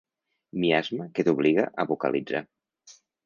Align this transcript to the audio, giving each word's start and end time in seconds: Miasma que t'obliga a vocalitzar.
Miasma 0.61 1.07
que 1.19 1.25
t'obliga 1.27 1.67
a 1.83 1.87
vocalitzar. 1.93 2.43